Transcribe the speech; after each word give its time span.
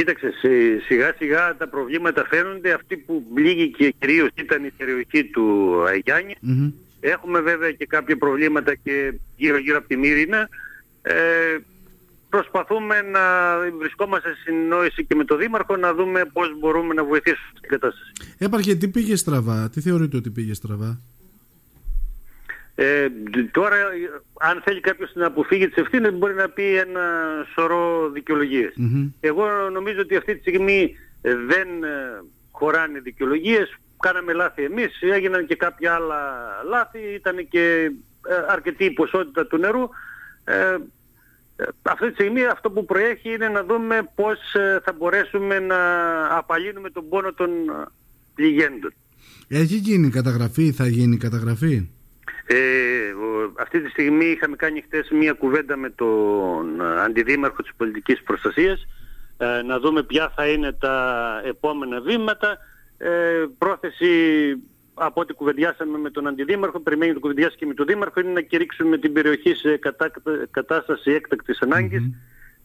Κοίταξε, 0.00 0.32
σιγά 0.86 1.14
σιγά 1.18 1.56
τα 1.56 1.68
προβλήματα 1.68 2.26
φαίνονται. 2.28 2.72
Αυτή 2.72 2.96
που 2.96 3.24
και 3.76 3.94
κυρίως 3.98 4.28
ήταν 4.34 4.64
η 4.64 4.70
περιοχή 4.70 5.24
του 5.24 5.74
αγιαννη 5.84 6.34
Έχουμε 7.00 7.40
βέβαια 7.40 7.72
και 7.72 7.86
κάποια 7.86 8.16
προβλήματα 8.16 8.74
και 8.74 9.14
γύρω 9.36 9.58
γύρω 9.58 9.78
από 9.78 9.88
τη 9.88 9.96
Μύρινα. 9.96 10.48
Ε, 11.02 11.14
προσπαθούμε 12.28 13.02
να 13.02 13.20
βρισκόμαστε 13.78 14.28
σε 14.28 14.40
συνεννόηση 14.44 15.04
και 15.04 15.14
με 15.14 15.24
τον 15.24 15.38
Δήμαρχο 15.38 15.76
να 15.76 15.94
δούμε 15.94 16.24
πώς 16.32 16.58
μπορούμε 16.58 16.94
να 16.94 17.04
βοηθήσουμε 17.04 17.52
στην 17.56 17.68
κατάσταση. 17.68 18.12
Έπαρχε, 18.38 18.74
τι 18.74 18.88
πήγε 18.88 19.16
στραβά, 19.16 19.70
τι 19.70 19.80
θεωρείτε 19.80 20.16
ότι 20.16 20.30
πήγε 20.30 20.54
στραβά; 20.54 21.00
Ε, 22.74 23.06
τώρα, 23.50 23.76
αν 24.38 24.60
θέλει 24.64 24.80
κάποιος 24.80 25.10
να 25.14 25.26
αποφύγει 25.26 25.68
τις 25.68 25.82
ευθύνες, 25.82 26.12
μπορεί 26.12 26.34
να 26.34 26.48
πει 26.48 26.76
ένα 26.76 27.00
σωρό 27.54 28.12
Εγώ 29.20 29.44
νομίζω 29.72 30.00
ότι 30.00 30.16
αυτή 30.16 30.34
τη 30.34 30.40
στιγμή 30.40 30.96
δεν 31.22 31.84
ε, 31.84 32.22
χωράνε 32.50 33.00
δικαιολογίες. 33.00 33.78
Κάναμε 33.98 34.32
λάθη 34.32 34.62
εμείς, 34.64 35.00
έγιναν 35.00 35.46
και 35.46 35.56
κάποια 35.56 35.94
άλλα 35.94 36.20
λάθη, 36.68 36.98
ήταν 37.14 37.48
και 37.48 37.90
ε, 38.28 38.34
αρκετή 38.48 38.84
η 38.84 38.90
ποσότητα 38.90 39.46
του 39.46 39.56
νερού. 39.56 39.88
Ε, 40.44 40.76
αυτή 41.82 42.06
τη 42.06 42.12
στιγμή 42.12 42.44
αυτό 42.44 42.70
που 42.70 42.84
προέχει 42.84 43.34
είναι 43.34 43.48
να 43.48 43.64
δούμε 43.64 44.10
πώς 44.14 44.38
θα 44.84 44.92
μπορέσουμε 44.98 45.58
να 45.58 45.76
απαλύνουμε 46.36 46.90
τον 46.90 47.08
πόνο 47.08 47.32
των 47.32 47.50
πληγέντων. 48.34 48.92
Έχει 49.48 49.76
γίνει 49.76 50.10
καταγραφή, 50.10 50.72
θα 50.72 50.86
γίνει 50.86 51.16
καταγραφή; 51.16 51.88
Ε, 52.52 53.14
αυτή 53.58 53.80
τη 53.80 53.88
στιγμή 53.88 54.24
είχαμε 54.24 54.56
κάνει 54.56 54.80
χτες 54.80 55.10
μία 55.10 55.32
κουβέντα 55.32 55.76
με 55.76 55.90
τον 55.90 56.82
Αντιδήμαρχο 56.82 57.62
της 57.62 57.72
Πολιτικής 57.76 58.22
Προστασίας 58.22 58.86
ε, 59.36 59.62
να 59.62 59.78
δούμε 59.78 60.02
ποια 60.02 60.32
θα 60.36 60.48
είναι 60.48 60.72
τα 60.72 61.26
επόμενα 61.44 62.00
βήματα. 62.00 62.58
Ε, 62.98 63.10
πρόθεση 63.58 64.06
από 64.94 65.20
ό,τι 65.20 65.32
κουβεντιάσαμε 65.32 65.98
με 65.98 66.10
τον 66.10 66.26
Αντιδήμαρχο, 66.26 66.80
περιμένει 66.80 67.12
το 67.12 67.20
κουβεντιάσει 67.20 67.56
και 67.56 67.66
με 67.66 67.74
τον 67.74 67.86
Δήμαρχο, 67.86 68.20
είναι 68.20 68.32
να 68.32 68.40
κηρύξουμε 68.40 68.98
την 68.98 69.12
περιοχή 69.12 69.54
σε 69.54 69.76
κατά, 69.76 70.10
κατάσταση 70.50 71.10
έκτακτης 71.10 71.58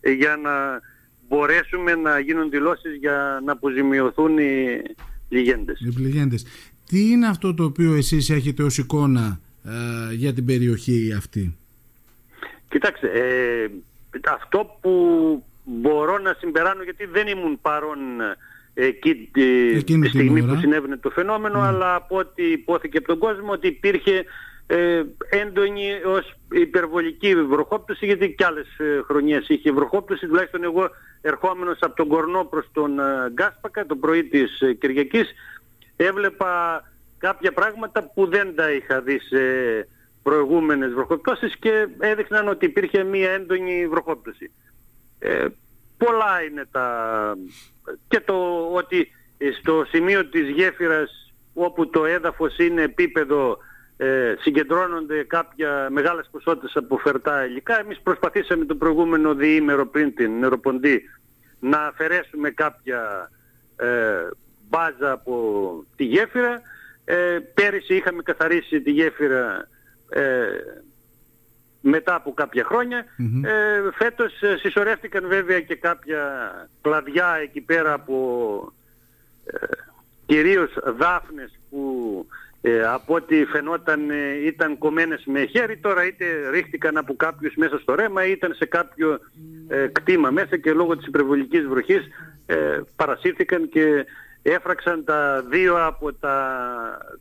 ε, 0.02 0.12
για 0.12 0.36
να 0.36 0.82
μπορέσουμε 1.28 1.96
να 1.96 2.20
γίνουν 2.20 2.50
δηλώσεις 2.50 2.96
για 2.96 3.42
να 3.46 3.52
αποζημιωθούν 3.52 4.38
οι 4.38 4.82
πληγέντες. 5.30 5.80
Οι 5.80 5.94
πληγέντες. 5.94 6.46
Τι 6.86 7.10
είναι 7.10 7.28
αυτό 7.28 7.54
το 7.54 7.64
οποίο 7.64 7.94
εσείς 7.94 8.30
έχετε 8.30 8.64
ως 8.64 8.78
εικόνα 8.78 9.40
ε, 9.66 10.14
για 10.14 10.34
την 10.34 10.46
περιοχή 10.46 11.14
αυτή. 11.18 11.56
Κοιτάξτε, 12.70 13.08
ε, 13.08 13.70
αυτό 14.34 14.78
που 14.82 15.44
μπορώ 15.64 16.18
να 16.18 16.36
συμπεράνω 16.40 16.84
γιατί 16.84 17.06
δεν 17.06 17.28
ήμουν 17.28 17.60
παρόν 17.62 18.00
εκεί 18.74 19.30
τη, 19.32 19.84
τη 19.84 20.08
στιγμή 20.08 20.44
που 20.44 20.56
συνέβαινε 20.56 20.98
το 20.98 21.10
φαινόμενο 21.10 21.62
ναι. 21.62 21.68
αλλά 21.68 21.96
από 21.96 22.18
ό,τι 22.18 22.52
υπόθηκε 22.52 22.98
από 22.98 23.08
τον 23.08 23.18
κόσμο 23.18 23.52
ότι 23.52 23.68
υπήρχε 23.68 24.26
ε, 24.68 25.04
έντονη 25.30 25.92
ως 26.06 26.34
υπερβολική 26.52 27.36
βροχόπτωση 27.36 28.06
γιατί 28.06 28.34
κι 28.38 28.44
άλλες 28.44 28.68
ε, 28.78 29.02
χρονιές 29.06 29.48
είχε 29.48 29.72
βροχόπτωση 29.72 30.28
τουλάχιστον 30.28 30.64
εγώ 30.64 30.90
ερχόμενος 31.22 31.78
από 31.82 31.96
τον 31.96 32.08
Κορνό 32.08 32.44
προς 32.44 32.66
τον 32.72 33.00
ε, 33.00 33.04
Γκάσπακα 33.34 33.86
το 33.86 33.96
πρωί 33.96 34.24
της 34.24 34.62
ε, 34.62 34.74
Κυριακής 34.74 35.34
έβλεπα 35.96 36.84
κάποια 37.18 37.54
πράγματα 37.54 38.04
που 38.14 38.28
δεν 38.28 38.56
τα 38.56 38.72
είχα 38.72 39.02
δει 39.02 39.20
σε 39.20 39.38
προηγούμενες 40.24 40.94
βροχοπτώσεις 40.94 41.58
και 41.58 41.88
έδειχναν 42.00 42.48
ότι 42.48 42.66
υπήρχε 42.66 43.04
μία 43.04 43.32
έντονη 43.32 43.88
βροχόπτωση. 43.88 44.52
Ε, 45.20 45.46
πολλά 45.98 46.44
είναι 46.50 46.66
τα... 46.72 47.38
και 48.08 48.20
το 48.20 48.68
ότι 48.74 49.12
στο 49.60 49.86
σημείο 49.88 50.26
της 50.26 50.50
γέφυρας 50.50 51.34
όπου 51.54 51.90
το 51.90 52.06
έδαφος 52.06 52.58
είναι 52.58 52.82
επίπεδο 52.82 53.58
ε, 53.98 54.36
συγκεντρώνονται 54.40 55.24
κάποια 55.24 55.88
μεγάλες 55.92 56.28
ποσότητες 56.32 56.76
από 56.76 56.98
φερτά 56.98 57.46
υλικά. 57.46 57.80
Εμείς 57.80 58.00
προσπαθήσαμε 58.02 58.66
το 58.66 58.76
προηγούμενο 58.76 59.34
διήμερο 59.34 59.86
πριν 59.88 60.16
την 60.16 60.40
νεροποντή 60.40 61.02
να 61.60 61.78
αφαιρέσουμε 61.78 62.50
κάποια 62.50 63.32
ε, 63.76 64.28
μπάζα 64.70 65.12
από 65.12 65.86
τη 65.96 66.04
γέφυρα 66.04 66.62
ε, 67.06 67.40
πέρυσι 67.54 67.96
είχαμε 67.96 68.22
καθαρίσει 68.22 68.82
τη 68.82 68.92
γέφυρα 68.92 69.68
ε, 70.10 70.48
μετά 71.88 72.16
από 72.16 72.34
κάποια 72.34 72.66
Ε, 73.44 73.92
φέτος 73.94 74.42
ε, 74.42 74.58
συσσωρεύτηκαν 74.58 75.28
βέβαια 75.28 75.62
και 75.62 75.76
κάποια 75.76 76.52
κλαδιά 76.82 77.38
εκεί 77.42 77.62
πέρα 77.62 77.94
από 77.94 78.74
ε, 79.46 79.66
κυρίως 80.26 80.74
δάφνες 80.98 81.60
που 81.70 82.26
ε, 82.62 82.86
από 82.86 83.14
ό,τι 83.14 83.46
φαινόταν 83.46 84.10
ε, 84.10 84.46
ήταν 84.46 84.78
κομμένες 84.78 85.24
με 85.26 85.46
χέρι. 85.46 85.78
Τώρα 85.78 86.06
είτε 86.06 86.50
ρίχτηκαν 86.50 86.98
από 86.98 87.16
κάποιους 87.16 87.56
μέσα 87.56 87.78
στο 87.78 87.96
ρέμα 87.96 88.26
ή 88.26 88.32
ήταν 88.32 88.54
σε 88.54 88.66
κάποιο 88.66 89.20
κτήμα 89.92 90.30
μέσα 90.30 90.58
και 90.58 90.74
λόγω 90.74 90.98
της 90.98 91.08
υπερβολικής 91.08 91.66
βροχής 91.66 92.08
παρασύρθηκαν 92.96 93.70
και 93.70 94.06
έφραξαν 94.52 95.04
τα 95.04 95.46
δύο 95.50 95.86
από 95.86 96.14
τα 96.14 96.38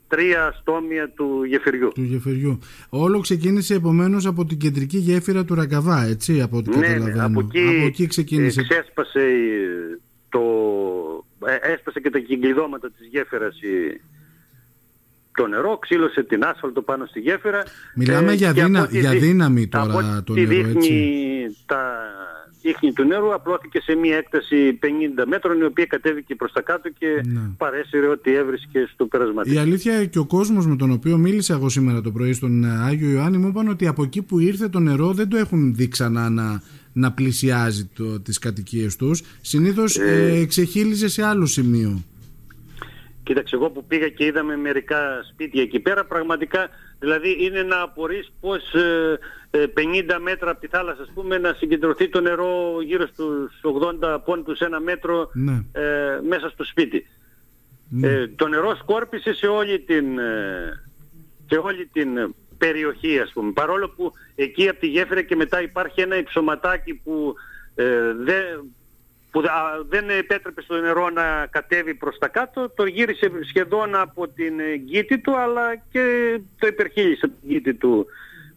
τρία 0.09 0.55
στόμια 0.61 1.11
του 1.11 1.45
γεφυριού. 1.45 1.91
Του 1.95 2.03
γεφυριού. 2.03 2.59
Όλο 2.89 3.21
ξεκίνησε 3.21 3.75
επομένως 3.75 4.27
από 4.27 4.45
την 4.45 4.59
κεντρική 4.59 4.99
γέφυρα 4.99 5.45
του 5.45 5.55
Ραγκαβά, 5.55 6.05
έτσι, 6.05 6.41
από 6.41 6.57
ό,τι 6.57 6.79
ναι, 6.79 6.89
Ναι, 6.89 7.23
από 7.23 7.41
εκεί, 7.41 7.77
από 7.77 7.87
εκεί 7.87 8.07
ξεκίνησε. 8.07 8.62
Ξέσπασε 8.62 9.29
το, 10.29 10.41
ε, 11.47 11.73
έσπασε 11.73 12.01
και 12.01 12.11
τα 12.11 12.19
κυκλειδώματα 12.19 12.91
της 12.91 13.07
γέφυρας 13.07 13.61
η, 13.61 14.01
το 15.35 15.47
νερό, 15.47 15.79
ξύλωσε 15.79 16.23
την 16.23 16.45
άσφαλτο 16.45 16.83
πάνω 16.83 17.06
στη 17.06 17.21
γέφυρα. 17.21 17.62
Μιλάμε 17.95 18.33
ε, 18.33 18.35
για, 18.35 18.53
δίνα, 18.53 18.89
για 18.91 19.11
δύναμη 19.11 19.69
τώρα 19.69 20.23
το 20.25 20.35
νερό, 20.35 20.69
έτσι. 20.69 21.56
Τα 21.67 21.83
ίχνη 22.69 22.92
του 22.92 23.04
νερού 23.04 23.34
απλώθηκε 23.34 23.80
σε 23.80 23.94
μια 23.94 24.16
έκταση 24.16 24.78
50 24.82 24.86
μέτρων 25.26 25.60
η 25.60 25.64
οποία 25.64 25.86
κατέβηκε 25.86 26.34
προς 26.34 26.52
τα 26.52 26.62
κάτω 26.62 26.88
και 26.98 27.06
ναι. 27.25 27.41
παρέσυρε 27.56 28.06
ό,τι 28.06 28.34
έβρισκε 28.34 28.88
στο 28.92 29.06
περασματικό. 29.06 29.54
Η 29.54 29.58
αλήθεια 29.58 30.04
και 30.04 30.19
ο 30.19 30.26
κόσμος 30.26 30.66
με 30.66 30.76
τον 30.76 30.91
οποίο 30.91 31.16
μίλησα 31.16 31.54
εγώ 31.54 31.69
σήμερα 31.69 32.00
το 32.00 32.10
πρωί 32.10 32.32
στον 32.32 32.64
Άγιο 32.64 33.10
Ιωάννη 33.10 33.38
μου 33.38 33.48
είπαν 33.48 33.69
ότι 33.69 33.86
από 33.86 34.02
εκεί 34.02 34.22
που 34.22 34.38
ήρθε 34.38 34.69
το 34.69 34.78
νερό 34.78 35.12
δεν 35.12 35.28
το 35.28 35.36
έχουν 35.36 35.75
δει 35.75 35.88
ξανά 35.88 36.30
να, 36.30 36.62
να 36.92 37.12
πλησιάζει 37.12 37.91
το, 37.94 38.20
τις 38.20 38.38
κατοικίες 38.38 38.96
τους. 38.96 39.22
Συνήθως 39.41 39.96
ε, 39.98 40.02
ε, 40.04 40.41
εξεχείλιζε 40.41 41.08
σε 41.08 41.22
άλλο 41.25 41.46
σημείο. 41.46 42.02
Κοίταξε, 43.22 43.56
εγώ 43.56 43.70
που 43.70 43.84
πήγα 43.84 44.08
και 44.08 44.25
είδαμε 44.25 44.56
μερικά 44.56 44.98
σπίτια 45.32 45.62
εκεί 45.62 45.81
πέρα, 45.81 46.04
πραγματικά 46.04 46.69
δηλαδή 47.04 47.37
είναι 47.44 47.62
να 47.62 47.81
απορείς 47.81 48.32
πως 48.41 48.62
50 49.50 49.59
ε, 50.09 50.19
μέτρα 50.22 50.50
από 50.50 50.60
τη 50.60 50.66
θάλασσα 50.66 51.03
ας 51.03 51.10
πούμε 51.15 51.38
να 51.38 51.53
συγκεντρωθεί 51.53 52.09
το 52.09 52.20
νερό 52.20 52.81
γύρω 52.82 53.06
στους 53.06 53.60
80 54.03 54.19
πόντους 54.25 54.60
ένα 54.60 54.81
μέτρο 54.81 55.31
ναι. 55.32 55.64
ε, 55.72 56.20
μέσα 56.28 56.48
στο 56.48 56.64
σπίτι. 56.64 57.06
Ναι. 57.88 58.09
Ε, 58.09 58.28
το 58.37 58.48
νερό 58.48 58.76
σκόρπισε 58.76 59.34
σε 59.34 59.47
όλη 59.47 59.81
την, 59.81 60.19
ε, 60.19 60.82
σε 61.47 61.56
όλη 61.56 61.87
την 61.93 62.34
περιοχή 62.59 63.19
ας 63.19 63.31
πούμε. 63.32 63.53
Παρόλο 63.53 63.88
που 63.88 64.12
εκεί 64.34 64.69
από 64.69 64.81
τη 64.81 64.87
γέφυρα 64.87 65.22
και 65.22 65.37
μετά 65.37 65.62
υπάρχει 65.62 66.00
ένα 66.00 66.16
υψωματάκι 66.16 66.94
που 66.94 67.34
δεν 68.25 68.44
που 69.34 69.43
δεν 69.89 70.11
επέτρεπε 70.11 70.62
στο 70.62 70.75
νερό 70.75 71.11
να 71.11 71.47
κατέβει 71.50 71.95
προς 71.95 72.19
τα 72.19 72.28
κάτω, 72.28 72.71
το 72.77 72.84
γύρισε 72.84 73.31
σχεδόν 73.49 73.95
από 73.95 74.28
την 74.28 74.53
γκίτη 74.84 75.19
του, 75.19 75.37
αλλά 75.37 75.77
και 75.91 76.39
το 76.59 76.67
υπερχείλησε 76.67 77.27
από 77.27 77.34
την 77.41 77.49
γκίτη 77.50 77.75
του 77.75 78.06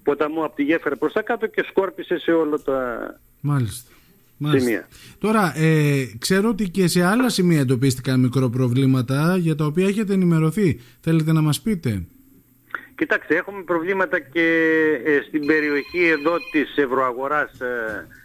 ποταμού 0.03 0.43
από 0.43 0.55
τη 0.55 0.63
γέφυρα 0.63 0.95
προς 0.95 1.13
τα 1.13 1.21
κάτω 1.21 1.47
και 1.47 1.65
σκόρπισε 1.69 2.19
σε 2.19 2.31
όλα 2.31 2.59
τα 2.59 3.19
Μάλιστα. 3.41 3.91
Σημεία. 4.57 4.87
Τώρα, 5.19 5.53
ε, 5.55 6.05
ξέρω 6.19 6.49
ότι 6.49 6.69
και 6.69 6.87
σε 6.87 7.03
άλλα 7.03 7.29
σημεία 7.29 7.59
εντοπίστηκαν 7.59 8.19
μικροπροβλήματα 8.19 9.37
για 9.37 9.55
τα 9.55 9.65
οποία 9.65 9.87
έχετε 9.87 10.13
ενημερωθεί. 10.13 10.79
Θέλετε 11.01 11.31
να 11.31 11.41
μας 11.41 11.61
πείτε; 11.61 12.05
Κοιτάξτε, 12.95 13.35
έχουμε 13.35 13.63
προβλήματα 13.63 14.19
και 14.19 14.47
ε, 15.05 15.19
στην 15.27 15.45
περιοχή 15.45 16.05
εδώ 16.05 16.37
της 16.51 16.77
Ευρωαγοράς 16.77 17.59
ε, 17.59 17.65
ε, 17.65 18.16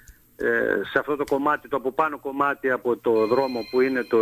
σε 0.92 0.98
αυτό 0.98 1.16
το 1.16 1.24
κομμάτι, 1.24 1.68
το 1.68 1.76
από 1.76 1.92
πάνω 1.92 2.18
κομμάτι 2.18 2.70
από 2.70 2.96
το 2.96 3.26
δρόμο 3.26 3.60
που 3.70 3.80
είναι 3.80 4.02
το 4.02 4.18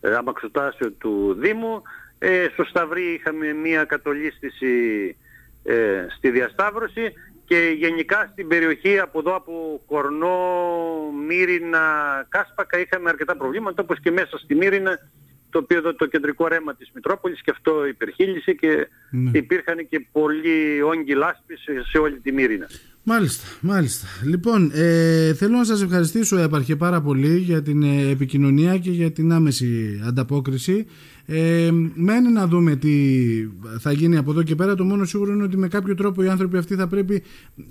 ε, 0.00 0.14
αμαξοτάσιο 0.14 0.90
του 0.90 1.36
Δήμου. 1.38 1.82
Ε, 2.18 2.48
στο 2.52 2.64
Σταυρί 2.64 3.02
είχαμε 3.02 3.52
μία 3.52 3.84
κατολίσθηση 3.84 5.16
ε, 5.62 6.06
στη 6.16 6.30
διασταύρωση 6.30 7.12
και 7.44 7.74
γενικά 7.76 8.28
στην 8.32 8.48
περιοχή 8.48 8.98
από 8.98 9.18
εδώ 9.18 9.34
από 9.34 9.80
Κορνό, 9.86 10.38
Μύρινα, 11.26 11.80
Κάσπακα 12.28 12.78
είχαμε 12.78 13.08
αρκετά 13.08 13.36
προβλήματα 13.36 13.82
όπως 13.82 14.00
και 14.00 14.10
μέσα 14.10 14.38
στη 14.38 14.54
Μύρινα 14.54 14.98
το 15.50 15.58
οποίο 15.58 15.78
εδώ 15.78 15.94
το 15.94 16.06
κεντρικό 16.06 16.48
ρέμα 16.48 16.74
της 16.74 16.90
Μητρόπολης 16.94 17.42
και 17.42 17.50
αυτό 17.50 17.86
υπερχείλησε 17.86 18.52
και 18.52 18.88
ναι. 19.10 19.30
υπήρχαν 19.38 19.88
και 19.88 20.06
πολλοί 20.12 20.82
όγκοι 20.82 21.14
λάσπης 21.14 21.64
σε 21.90 21.98
όλη 21.98 22.20
τη 22.20 22.32
Μύρινα. 22.32 22.66
Μάλιστα, 23.04 23.46
μάλιστα. 23.60 24.06
Λοιπόν, 24.24 24.70
ε, 24.74 25.34
θέλω 25.34 25.56
να 25.56 25.64
σας 25.64 25.82
ευχαριστήσω 25.82 26.38
επαρχέ 26.38 26.76
πάρα 26.76 27.00
πολύ 27.00 27.36
για 27.36 27.62
την 27.62 27.82
ε, 27.82 28.10
επικοινωνία 28.10 28.78
και 28.78 28.90
για 28.90 29.12
την 29.12 29.32
άμεση 29.32 30.00
ανταπόκριση. 30.06 30.86
Ε, 31.26 31.70
μένει 31.94 32.32
να 32.32 32.46
δούμε 32.46 32.76
τι 32.76 32.90
θα 33.78 33.92
γίνει 33.92 34.16
από 34.16 34.30
εδώ 34.30 34.42
και 34.42 34.54
πέρα. 34.54 34.74
Το 34.74 34.84
μόνο 34.84 35.04
σίγουρο 35.04 35.32
είναι 35.32 35.42
ότι 35.42 35.56
με 35.56 35.68
κάποιο 35.68 35.94
τρόπο 35.94 36.22
οι 36.22 36.28
άνθρωποι 36.28 36.56
αυτοί 36.56 36.74
θα 36.74 36.86
πρέπει 36.86 37.22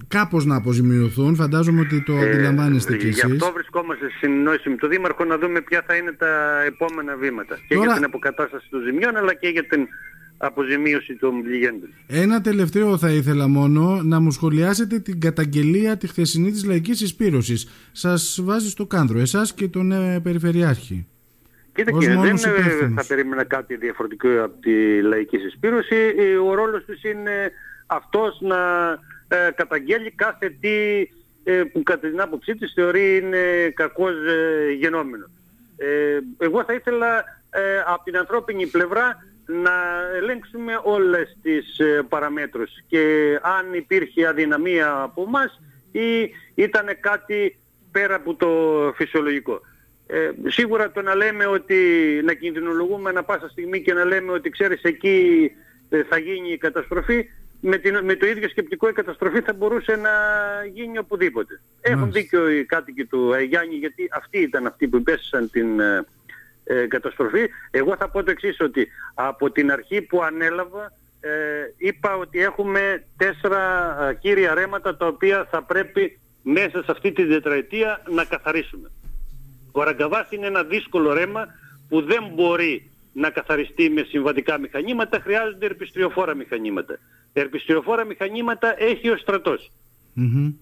κάπως 0.08 0.46
να 0.46 0.56
αποζημιωθούν. 0.56 1.36
Φαντάζομαι 1.36 1.82
ότι 1.82 2.04
το 2.04 2.14
ε, 2.14 2.30
αντιλαμβάνεστε 2.30 2.98
κι 2.98 3.08
εσείς. 3.08 3.24
Γι' 3.26 3.32
αυτό 3.32 3.52
βρισκόμαστε 3.54 4.06
στη 4.10 4.18
συνεννόηση 4.18 4.70
με 4.70 4.76
τον 4.76 4.90
Δήμαρχο 4.90 5.26
να 5.26 5.38
δούμε 5.38 5.62
ποια 5.62 5.84
θα 5.88 5.96
είναι 5.96 6.12
τα 6.12 6.62
επόμενα 6.66 7.16
βήματα. 7.16 7.58
Και 7.68 7.76
για 7.76 7.94
την 7.94 8.04
αποκατάσταση 8.04 8.68
των 8.70 8.82
ζημιών 8.82 9.16
αλλά 9.16 9.34
και 9.34 9.48
για 9.48 9.68
την 9.68 9.88
αποζημίωση 10.42 11.16
των 11.16 11.42
πληγέντων. 11.42 11.90
Ένα 12.08 12.42
τελευταίο 12.42 12.98
θα 12.98 13.10
ήθελα 13.10 13.48
μόνο 13.48 14.02
να 14.04 14.20
μου 14.20 14.32
σχολιάσετε 14.32 15.00
την 15.00 15.20
καταγγελία 15.20 15.98
τη 15.98 16.08
χθεσινή 16.08 16.52
της 16.52 16.66
λαϊκής 16.66 17.02
εισπύρωσης. 17.02 17.70
Σας 17.92 18.40
βάζει 18.44 18.70
στο 18.70 18.86
κάνδρο, 18.86 19.20
εσάς 19.20 19.54
και 19.54 19.68
τον 19.68 19.92
ε, 19.92 20.20
Περιφερειάρχη. 20.20 21.08
Κοίτα 21.74 21.92
κύριε, 21.92 22.16
δεν 22.16 22.36
ε, 22.36 22.94
θα 22.96 23.06
περίμενα 23.08 23.44
κάτι 23.44 23.76
διαφορετικό 23.76 24.28
από 24.44 24.62
τη 24.62 25.02
λαϊκή 25.02 25.38
συσπήρωση. 25.38 25.96
Ε, 26.18 26.36
ο 26.36 26.54
ρόλος 26.54 26.86
τους 26.86 27.04
είναι 27.04 27.52
αυτός 27.86 28.38
να 28.42 28.58
ε, 29.28 29.52
καταγγέλει 29.56 30.12
κάθε 30.12 30.50
τι 30.60 30.70
ε, 31.44 31.64
που 31.64 31.84
κατά 31.84 32.10
την 32.10 32.22
άποψή 32.22 32.56
της 32.56 32.72
θεωρεί 32.74 33.18
είναι 33.18 33.70
κακός 33.74 34.14
ε, 34.28 34.72
γενόμενος. 34.72 35.30
εγώ 36.38 36.64
θα 36.64 36.74
ήθελα 36.74 37.24
από 37.86 38.04
την 38.04 38.18
ανθρώπινη 38.18 38.68
πλευρά 38.68 39.26
να 39.46 39.72
ελέγξουμε 40.16 40.80
όλες 40.84 41.38
τις 41.42 41.80
παραμέτρους 42.10 42.72
και 42.88 43.40
αν 43.42 43.74
υπήρχε 43.74 44.28
αδυναμία 44.28 45.02
από 45.02 45.26
μας 45.26 45.62
ή 45.92 46.32
ήταν 46.56 46.86
κάτι 47.00 47.58
πέρα 47.92 48.16
από 48.16 48.36
το 48.36 48.48
φυσιολογικό. 48.96 49.62
Ε, 50.08 50.32
σίγουρα 50.48 50.92
το 50.92 51.02
να 51.02 51.16
λέμε 51.16 51.46
ότι 51.46 51.76
να 52.24 52.34
κινδυνολογούμε 52.34 53.10
ανα 53.10 53.24
πάσα 53.24 53.50
στιγμή 53.50 53.82
και 53.82 53.94
να 53.94 54.06
λέμε 54.06 54.32
ότι 54.32 54.50
ξέρεις 54.50 54.82
εκεί 54.82 55.52
ε, 55.90 56.04
θα 56.04 56.18
γίνει 56.18 56.52
η 56.52 56.58
καταστροφή 56.58 57.30
με, 57.62 57.78
την, 57.78 58.00
με 58.04 58.16
το 58.16 58.26
ίδιο 58.26 58.50
σκεπτικό 58.50 58.90
η 58.90 58.94
καταστροφή 58.94 59.42
θα 59.42 59.54
μπορούσε 59.54 59.96
να 59.96 60.12
γίνει 60.74 60.98
οπουδήποτε. 60.98 61.62
Έχουν 61.82 62.12
δίκιο 62.12 62.50
οι 62.50 62.66
κάτοικοι 62.66 63.06
του 63.06 63.34
Αγιάννη 63.34 63.76
γιατί 63.76 64.10
αυτοί 64.12 64.40
ήταν 64.40 64.66
αυτοί 64.66 64.88
που 64.88 64.98
υπέστησαν 64.98 65.50
την 65.50 65.82
ε, 66.64 66.80
ε, 66.80 66.88
καταστροφή. 66.88 67.50
Εγώ 67.72 67.96
θα 67.96 68.10
πω 68.10 68.24
το 68.24 68.32
εξής 68.32 68.60
ότι 68.60 68.88
από 69.14 69.52
την 69.52 69.72
αρχή 69.72 70.02
που 70.02 70.24
ανέλαβα 70.24 70.94
ε, 71.20 71.30
είπα 71.78 72.18
ότι 72.18 72.40
έχουμε 72.40 73.04
τέσσερα 73.18 74.14
κύρια 74.20 74.54
ρέματα 74.54 74.98
τα 74.98 75.08
οποία 75.08 75.48
θα 75.52 75.64
πρέπει 75.64 76.20
μέσα 76.44 76.84
σε 76.84 76.92
αυτή 76.92 77.12
τη 77.12 77.28
τετραετία 77.28 78.02
να 78.10 78.24
καθαρίσουμε. 78.24 78.92
Ο 79.72 79.84
Ραγκαβάς 79.84 80.32
είναι 80.32 80.48
ένα 80.48 80.64
δύσκολο 80.64 81.14
ρέμα 81.14 81.48
που 81.90 82.02
δεν 82.02 82.24
μπορεί 82.34 82.90
να 83.14 83.30
καθαριστεί 83.30 83.90
με 83.90 84.02
συμβατικά 84.02 84.60
μηχανήματα, 84.60 85.20
χρειάζονται 85.20 85.66
ερπιστριοφόρα 85.66 86.36
μηχανήματα. 86.36 87.00
Ερπιστριοφόρα 87.34 88.06
μηχανήματα 88.06 88.82
έχει 88.82 89.10
ο 89.10 89.18
στρατος 89.18 89.72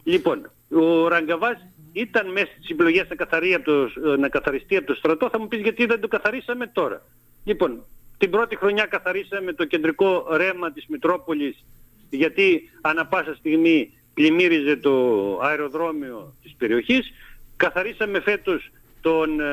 Λοιπόν, 0.04 0.52
ο 0.70 1.08
Ραγκαβάς 1.08 1.58
ήταν 1.92 2.32
μέσα 2.32 2.52
στις 2.58 2.70
επιλογές 2.70 3.08
να, 3.18 3.62
το, 3.62 3.90
να 4.18 4.30
καθαριστεί 4.30 4.76
από 4.76 4.88
το 4.88 4.94
στρατό, 4.94 5.30
θα 5.30 5.40
μου 5.40 5.48
πεις 5.48 5.60
γιατί 5.60 5.86
δεν 5.86 6.00
το 6.00 6.08
καθαρίσαμε 6.08 6.68
τώρα. 6.68 7.02
Λοιπόν, 7.44 7.86
την 8.18 8.30
πρώτη 8.30 8.56
χρονιά 8.56 8.86
καθαρίσαμε 8.86 9.54
το 9.54 9.66
κεντρικό 9.66 10.28
ρέμα 10.32 10.72
της 10.72 10.86
Μητρόπολης 10.88 11.66
γιατί 12.10 12.70
ανα 12.82 13.06
πάσα 13.06 13.36
στιγμή 13.36 13.94
πλημμύριζε 14.14 14.76
το 14.76 14.94
αεροδρόμιο 15.42 16.34
της 16.44 16.56
περιοχής. 16.58 17.12
Καθαρίσαμε 17.56 18.20
φέτος 18.20 18.72
τον 19.02 19.40
ε, 19.40 19.46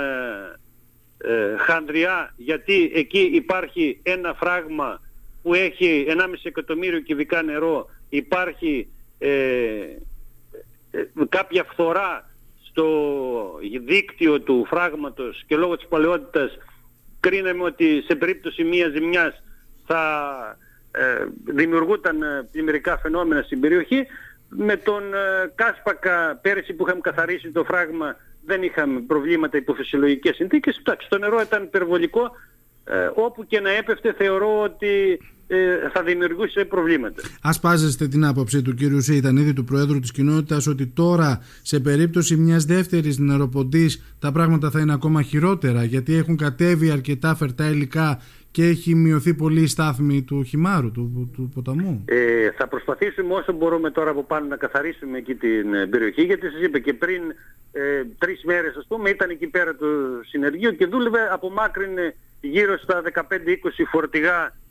ε, 1.19 1.57
Χανδριά 1.57 2.35
γιατί 2.37 2.91
εκεί 2.95 3.31
υπάρχει 3.33 4.01
ένα 4.03 4.35
φράγμα 4.35 5.01
που 5.43 5.55
έχει 5.55 6.07
1,5 6.09 6.15
εκατομμύριο 6.43 7.01
κυβικά 7.01 7.43
νερό 7.43 7.91
υπάρχει 8.09 8.89
ε, 9.19 9.29
ε, 9.29 9.99
κάποια 11.37 11.65
φθορά 11.65 12.31
στο 12.63 12.87
δίκτυο 13.85 14.41
του 14.41 14.65
φράγματος 14.69 15.45
και 15.47 15.57
λόγω 15.57 15.77
της 15.77 15.87
παλαιότητας 15.87 16.59
κρίναμε 17.21 17.63
ότι 17.63 18.03
σε 18.07 18.15
περίπτωση 18.15 18.65
μίας 18.65 18.93
ζημιάς 18.93 19.43
θα 19.87 20.03
ε, 20.91 21.27
δημιουργούταν 21.45 22.19
πλημμυρικά 22.53 22.99
φαινόμενα 22.99 23.43
στην 23.43 23.61
περιοχή 23.61 24.07
με 24.49 24.77
τον 24.77 25.03
Κάσπακα 25.55 26.39
πέρυσι 26.43 26.73
που 26.73 26.85
είχαμε 26.87 27.01
καθαρίσει 27.01 27.51
το 27.51 27.65
φράγμα 27.65 28.17
δεν 28.47 28.63
είχαμε 28.63 29.01
προβλήματα 29.01 29.57
υπό 29.57 29.75
φυσιολογικές 29.75 30.35
συνθήκες. 30.35 30.77
Εντάξει, 30.79 31.09
το 31.09 31.19
νερό 31.19 31.41
ήταν 31.41 31.63
υπερβολικό. 31.63 32.37
Ε, 32.85 33.11
όπου 33.15 33.47
και 33.47 33.61
να 33.61 33.71
έπεφτε 33.71 34.13
θεωρώ 34.13 34.63
ότι 34.63 35.13
ε, 35.13 35.17
θα 35.93 36.03
δημιουργούσε 36.03 36.65
προβλήματα. 36.65 37.23
Ασπάζεστε 37.43 38.09
την 38.09 38.25
άποψη 38.25 38.63
του 38.63 38.75
κύριου 38.75 39.01
Σεϊτανίδη, 39.01 39.53
του 39.53 39.65
Προέδρου 39.65 40.01
της 40.01 40.13
κοινότητας, 40.13 40.67
ότι 40.67 40.87
τώρα 40.87 41.41
σε 41.63 41.81
περίπτωση 41.81 42.37
μιας 42.37 42.65
δεύτερης 42.65 43.19
νεροποντής 43.19 44.15
τα 44.19 44.33
πράγματα 44.33 44.71
θα 44.71 44.81
είναι 44.81 44.93
ακόμα 44.93 45.23
χειρότερα 45.23 45.85
γιατί 45.85 46.15
έχουν 46.15 46.37
κατέβει 46.37 46.91
αρκετά 46.91 47.35
φερτά 47.35 47.71
υλικά 47.71 48.21
και 48.51 48.65
έχει 48.65 48.95
μειωθεί 48.95 49.35
πολύ 49.35 49.61
η 49.61 49.67
στάθμη 49.67 50.23
του 50.23 50.43
χυμάρου, 50.43 50.91
του, 50.93 51.31
του 51.35 51.51
ποταμού. 51.55 52.05
Ε, 52.09 52.51
θα 52.51 52.69
προσπαθήσουμε 52.69 53.35
όσο 53.35 53.53
μπορούμε 53.53 53.91
τώρα 53.91 54.11
από 54.11 54.23
πάνω 54.25 54.47
να 54.47 54.57
καθαρίσουμε 54.57 55.19
εκεί 55.19 55.35
την 55.35 55.75
ε, 55.75 55.87
περιοχή, 55.87 56.23
γιατί 56.23 56.51
σας 56.51 56.61
είπα 56.63 56.79
και 56.79 56.95
πριν 56.95 57.23
ε, 57.73 58.05
τρεις 58.19 58.45
μέρες 58.45 58.77
ας 58.77 58.87
πούμε 58.89 59.11
ήταν 59.11 59.31
εκεί 59.31 59.47
πέρα 59.47 59.77
το 59.77 59.87
συνεργείο 60.27 60.73
και 60.73 60.87
δούλευε, 60.87 61.29
απομάκρυνε 61.33 62.15
γύρω 62.41 62.79
στα 62.79 63.03
15-20 63.15 63.23
φορτηγά 63.91 64.45
ε, 64.45 64.66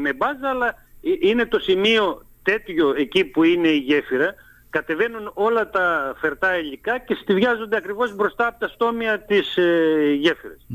με 0.00 0.12
μπάζα, 0.12 0.48
αλλά 0.48 0.68
ε, 1.02 1.28
είναι 1.28 1.46
το 1.46 1.58
σημείο 1.58 2.24
τέτοιο 2.42 2.94
εκεί 2.96 3.24
που 3.24 3.44
είναι 3.44 3.68
η 3.68 3.78
γέφυρα, 3.78 4.34
κατεβαίνουν 4.70 5.30
όλα 5.34 5.70
τα 5.70 6.16
φερτά 6.20 6.58
υλικά 6.58 6.98
και 6.98 7.14
στηδιάζονται 7.14 7.76
ακριβώς 7.76 8.14
μπροστά 8.14 8.46
από 8.46 8.58
τα 8.58 8.68
στόμια 8.68 9.20
της 9.20 9.56
ε, 9.56 10.12
γέφυρας. 10.18 10.66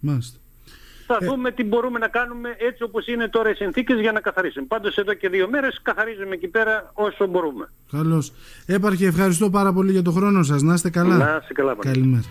Μάλιστα 0.00 0.40
θα 1.12 1.18
ε. 1.20 1.26
δούμε 1.26 1.50
τι 1.50 1.64
μπορούμε 1.64 1.98
να 1.98 2.08
κάνουμε 2.08 2.48
έτσι 2.58 2.82
όπως 2.82 3.06
είναι 3.06 3.28
τώρα 3.28 3.50
οι 3.50 3.54
συνθήκες 3.54 4.00
για 4.00 4.12
να 4.12 4.20
καθαρίσουμε. 4.20 4.66
Πάντως 4.66 4.96
εδώ 4.96 5.14
και 5.14 5.28
δύο 5.28 5.48
μέρες 5.48 5.80
καθαρίζουμε 5.82 6.34
εκεί 6.34 6.48
πέρα 6.48 6.90
όσο 6.94 7.26
μπορούμε. 7.26 7.68
Καλώς. 7.90 8.32
Έπαρχε 8.66 9.06
ευχαριστώ 9.06 9.50
πάρα 9.50 9.72
πολύ 9.72 9.92
για 9.92 10.02
το 10.02 10.10
χρόνο 10.10 10.42
σας. 10.42 10.62
Να 10.62 10.74
είστε 10.74 10.90
καλά. 10.90 11.16
Να 11.16 11.38
είστε 11.40 11.52
καλά. 11.52 11.76
Καλημέρα. 11.78 12.24